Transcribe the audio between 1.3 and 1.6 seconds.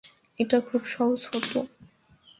হত।